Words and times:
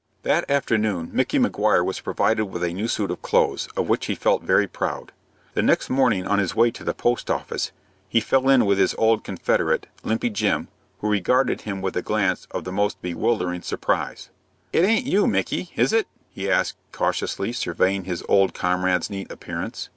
That 0.23 0.49
afternoon 0.49 1.11
Micky 1.13 1.37
Maguire 1.37 1.83
was 1.83 1.99
provided 1.99 2.45
with 2.47 2.63
a 2.63 2.73
new 2.73 2.87
suit 2.87 3.11
of 3.11 3.21
clothes, 3.21 3.69
of 3.77 3.87
which 3.87 4.07
he 4.07 4.15
felt 4.15 4.41
very 4.41 4.67
proud. 4.67 5.11
The 5.53 5.61
next 5.61 5.91
morning, 5.91 6.25
on 6.25 6.39
his 6.39 6.55
way 6.55 6.71
to 6.71 6.83
the 6.83 6.95
post 6.95 7.29
office, 7.29 7.71
he 8.09 8.19
fell 8.19 8.49
in 8.49 8.65
with 8.65 8.79
his 8.79 8.95
old 8.95 9.23
confederate, 9.23 9.85
Limpy 10.01 10.31
Jim, 10.31 10.69
who 11.01 11.07
regarded 11.07 11.61
him 11.61 11.83
with 11.83 11.95
a 11.95 12.01
glance 12.01 12.47
of 12.49 12.63
the 12.63 12.71
most 12.71 12.99
bewildering 13.03 13.61
surprise. 13.61 14.31
"It 14.73 14.85
aint 14.85 15.05
you, 15.05 15.27
Micky, 15.27 15.69
is 15.75 15.93
it?" 15.93 16.07
he 16.31 16.49
asked, 16.49 16.77
cautiously, 16.91 17.53
surveying 17.53 18.05
his 18.05 18.23
old 18.27 18.55
comrade's 18.55 19.11
neat 19.11 19.31
appearance. 19.31 19.89